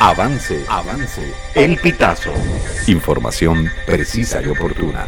[0.00, 1.22] Avance, avance.
[1.54, 2.32] El pitazo.
[2.88, 5.06] Información precisa y oportuna.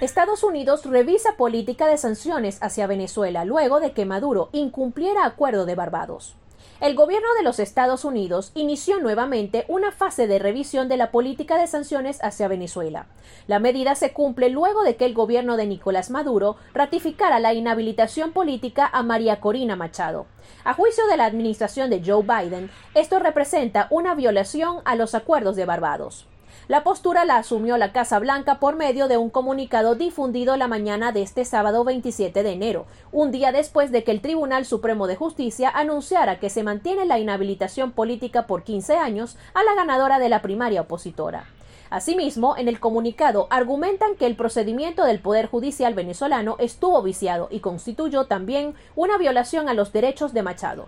[0.00, 5.74] Estados Unidos revisa política de sanciones hacia Venezuela luego de que Maduro incumpliera acuerdo de
[5.74, 6.36] Barbados
[6.80, 11.58] el gobierno de los Estados Unidos inició nuevamente una fase de revisión de la política
[11.58, 13.06] de sanciones hacia Venezuela.
[13.46, 18.32] La medida se cumple luego de que el gobierno de Nicolás Maduro ratificara la inhabilitación
[18.32, 20.26] política a María Corina Machado.
[20.64, 25.56] A juicio de la administración de Joe Biden, esto representa una violación a los acuerdos
[25.56, 26.29] de Barbados.
[26.68, 31.12] La postura la asumió la Casa Blanca por medio de un comunicado difundido la mañana
[31.12, 35.16] de este sábado 27 de enero, un día después de que el Tribunal Supremo de
[35.16, 40.28] Justicia anunciara que se mantiene la inhabilitación política por 15 años a la ganadora de
[40.28, 41.46] la primaria opositora.
[41.90, 47.58] Asimismo, en el comunicado argumentan que el procedimiento del Poder Judicial venezolano estuvo viciado y
[47.58, 50.86] constituyó también una violación a los derechos de Machado.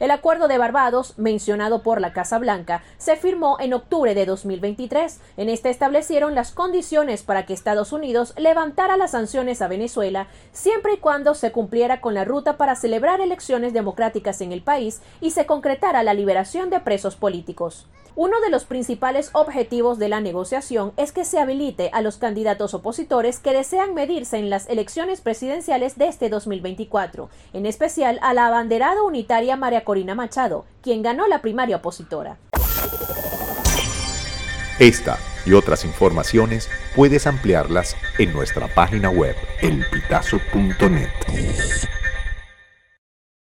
[0.00, 5.20] El acuerdo de Barbados, mencionado por la Casa Blanca, se firmó en octubre de 2023.
[5.36, 10.94] En este establecieron las condiciones para que Estados Unidos levantara las sanciones a Venezuela siempre
[10.94, 15.32] y cuando se cumpliera con la ruta para celebrar elecciones democráticas en el país y
[15.32, 17.86] se concretara la liberación de presos políticos.
[18.16, 22.74] Uno de los principales objetivos de la negociación es que se habilite a los candidatos
[22.74, 28.48] opositores que desean medirse en las elecciones presidenciales de este 2024, en especial a la
[28.48, 32.38] abanderada unitaria María Corina Machado, quien ganó la primaria opositora.
[34.80, 41.08] Esta y otras informaciones puedes ampliarlas en nuestra página web elpitazo.net.